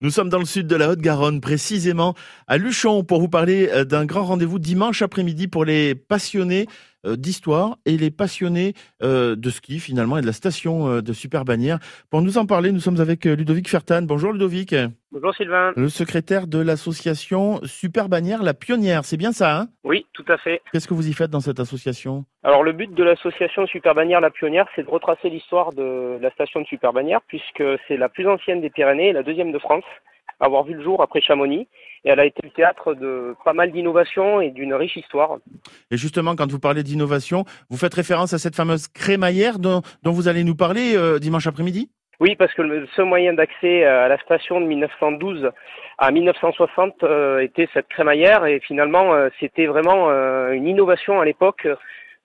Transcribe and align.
Nous 0.00 0.10
sommes 0.10 0.28
dans 0.28 0.38
le 0.38 0.44
sud 0.44 0.68
de 0.68 0.76
la 0.76 0.90
Haute-Garonne, 0.90 1.40
précisément 1.40 2.14
à 2.46 2.56
Luchon, 2.56 3.02
pour 3.02 3.18
vous 3.18 3.28
parler 3.28 3.68
euh, 3.72 3.84
d'un 3.84 4.06
grand 4.06 4.22
rendez-vous 4.22 4.60
dimanche 4.60 5.02
après-midi 5.02 5.48
pour 5.48 5.64
les 5.64 5.96
passionnés 5.96 6.68
euh, 7.04 7.16
d'histoire 7.16 7.78
et 7.84 7.96
les 7.96 8.12
passionnés 8.12 8.74
euh, 9.02 9.34
de 9.34 9.50
ski 9.50 9.80
finalement 9.80 10.16
et 10.16 10.20
de 10.20 10.26
la 10.26 10.32
station 10.32 11.00
de 11.00 11.12
Super 11.12 11.44
Bagnères. 11.44 11.80
Pour 12.10 12.22
nous 12.22 12.38
en 12.38 12.46
parler, 12.46 12.70
nous 12.70 12.78
sommes 12.78 13.00
avec 13.00 13.24
Ludovic 13.24 13.68
Fertan. 13.68 14.02
Bonjour 14.02 14.32
Ludovic. 14.32 14.72
Bonjour 15.10 15.34
Sylvain. 15.34 15.72
Le 15.74 15.88
secrétaire 15.88 16.46
de 16.46 16.60
l'association 16.60 17.60
Super 17.64 18.08
Bagnères, 18.08 18.44
la 18.44 18.54
pionnière, 18.54 19.04
c'est 19.04 19.16
bien 19.16 19.32
ça 19.32 19.58
hein? 19.58 19.68
Oui, 19.82 20.06
tout 20.28 20.32
à 20.34 20.38
fait. 20.38 20.60
Qu'est-ce 20.72 20.86
que 20.86 20.94
vous 20.94 21.08
y 21.08 21.12
faites 21.12 21.30
dans 21.30 21.40
cette 21.40 21.60
association? 21.60 22.24
Alors 22.42 22.62
le 22.62 22.72
but 22.72 22.92
de 22.92 23.02
l'association 23.02 23.66
Super 23.66 23.94
Bagnères, 23.94 24.20
la 24.20 24.30
pionnière, 24.30 24.66
c'est 24.76 24.82
de 24.82 24.90
retracer 24.90 25.30
l'histoire 25.30 25.72
de 25.72 26.18
la 26.20 26.30
station 26.32 26.60
de 26.60 26.66
Super 26.66 26.92
Bagnères, 26.92 27.20
puisque 27.26 27.62
c'est 27.86 27.96
la 27.96 28.08
plus 28.08 28.28
ancienne 28.28 28.60
des 28.60 28.70
Pyrénées 28.70 29.08
et 29.08 29.12
la 29.12 29.22
deuxième 29.22 29.52
de 29.52 29.58
France 29.58 29.84
avoir 30.40 30.64
vu 30.64 30.74
le 30.74 30.82
jour 30.84 31.02
après 31.02 31.20
Chamonix. 31.20 31.66
Et 32.04 32.10
elle 32.10 32.20
a 32.20 32.26
été 32.26 32.40
le 32.44 32.50
théâtre 32.50 32.94
de 32.94 33.34
pas 33.44 33.54
mal 33.54 33.72
d'innovations 33.72 34.40
et 34.40 34.50
d'une 34.50 34.72
riche 34.72 34.96
histoire. 34.96 35.38
Et 35.90 35.96
justement, 35.96 36.36
quand 36.36 36.50
vous 36.50 36.60
parlez 36.60 36.84
d'innovation, 36.84 37.44
vous 37.70 37.76
faites 37.76 37.94
référence 37.94 38.32
à 38.34 38.38
cette 38.38 38.54
fameuse 38.54 38.86
crémaillère 38.86 39.58
dont, 39.58 39.82
dont 40.04 40.12
vous 40.12 40.28
allez 40.28 40.44
nous 40.44 40.54
parler 40.54 40.96
euh, 40.96 41.18
dimanche 41.18 41.46
après-midi? 41.48 41.90
Oui, 42.20 42.34
parce 42.34 42.52
que 42.54 42.86
seul 42.96 43.04
moyen 43.04 43.32
d'accès 43.32 43.84
à 43.84 44.08
la 44.08 44.18
station 44.18 44.60
de 44.60 44.66
1912 44.66 45.50
à 45.98 46.10
1960 46.10 47.04
euh, 47.04 47.38
était 47.40 47.68
cette 47.72 47.88
crémaillère 47.88 48.44
et 48.46 48.60
finalement 48.60 49.14
euh, 49.14 49.28
c'était 49.38 49.66
vraiment 49.66 50.10
une 50.50 50.66
innovation 50.66 51.20
à 51.20 51.24
l'époque 51.24 51.68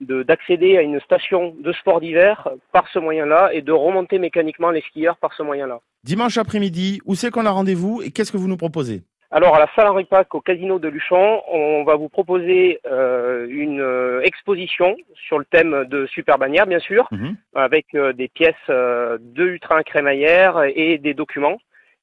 d'accéder 0.00 0.76
à 0.76 0.82
une 0.82 1.00
station 1.00 1.54
de 1.58 1.72
sport 1.72 2.00
d'hiver 2.00 2.48
par 2.72 2.88
ce 2.92 2.98
moyen-là 2.98 3.50
et 3.52 3.62
de 3.62 3.72
remonter 3.72 4.18
mécaniquement 4.18 4.70
les 4.70 4.82
skieurs 4.82 5.16
par 5.16 5.32
ce 5.34 5.42
moyen-là. 5.42 5.80
Dimanche 6.02 6.36
après-midi, 6.36 7.00
où 7.06 7.14
c'est 7.14 7.30
qu'on 7.30 7.46
a 7.46 7.50
rendez-vous 7.50 8.02
et 8.02 8.10
qu'est-ce 8.10 8.32
que 8.32 8.36
vous 8.36 8.48
nous 8.48 8.56
proposez? 8.56 9.02
Alors 9.34 9.56
à 9.56 9.58
la 9.58 9.68
salle 9.74 9.88
Henri 9.88 10.04
Pac 10.04 10.32
au 10.36 10.40
Casino 10.40 10.78
de 10.78 10.86
Luchon, 10.86 11.42
on 11.48 11.82
va 11.82 11.96
vous 11.96 12.08
proposer 12.08 12.78
euh, 12.86 13.48
une 13.50 13.80
euh, 13.80 14.20
exposition 14.22 14.94
sur 15.26 15.40
le 15.40 15.44
thème 15.44 15.86
de 15.86 16.06
Super 16.06 16.38
Bannière 16.38 16.68
bien 16.68 16.78
sûr, 16.78 17.08
mhm. 17.10 17.36
avec 17.56 17.96
euh, 17.96 18.12
des 18.12 18.28
pièces 18.28 18.54
de 18.68 19.44
Utrin 19.44 19.82
crémaillère 19.82 20.62
et 20.76 20.98
des 20.98 21.14
documents. 21.14 21.58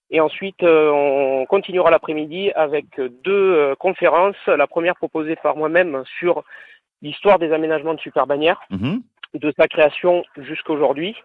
Et 0.10 0.20
ensuite, 0.20 0.62
on 0.62 1.46
continuera 1.48 1.90
l'après-midi 1.90 2.52
avec 2.54 3.00
deux 3.24 3.76
conférences. 3.80 4.36
La 4.46 4.68
première 4.68 4.98
proposée 4.98 5.38
par 5.38 5.56
moi-même 5.56 6.04
sur 6.20 6.44
l'histoire 7.02 7.40
des 7.40 7.54
aménagements 7.54 7.94
de 7.94 8.02
Super 8.02 8.28
Bannière, 8.28 8.60
mhm. 8.72 9.02
de 9.36 9.54
sa 9.58 9.70
création 9.70 10.26
jusqu'à 10.36 10.74
aujourd'hui. 10.74 11.16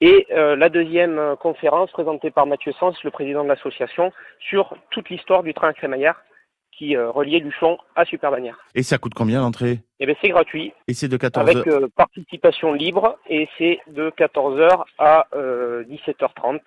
Et 0.00 0.26
euh, 0.30 0.54
la 0.54 0.68
deuxième 0.68 1.18
euh, 1.18 1.34
conférence 1.34 1.90
présentée 1.90 2.30
par 2.30 2.46
Mathieu 2.46 2.72
Sens, 2.78 2.96
le 3.02 3.10
président 3.10 3.42
de 3.42 3.48
l'association, 3.48 4.12
sur 4.38 4.76
toute 4.90 5.10
l'histoire 5.10 5.42
du 5.42 5.52
train 5.54 5.68
à 5.68 5.72
crémaillère 5.72 6.22
qui 6.70 6.96
euh, 6.96 7.10
reliait 7.10 7.40
Luchon 7.40 7.76
à 7.96 8.04
Superbannière. 8.04 8.56
Et 8.76 8.84
ça 8.84 8.98
coûte 8.98 9.14
combien 9.14 9.40
l'entrée? 9.40 9.80
Eh 9.98 10.06
bien 10.06 10.14
c'est 10.22 10.28
gratuit. 10.28 10.72
Et 10.86 10.94
c'est 10.94 11.08
de 11.08 11.16
14h 11.16 11.40
Avec 11.40 11.66
euh, 11.66 11.88
participation 11.96 12.72
libre 12.72 13.18
et 13.28 13.48
c'est 13.58 13.80
de 13.88 14.10
14h 14.10 14.84
à 14.98 15.26
17h30. 15.34 16.60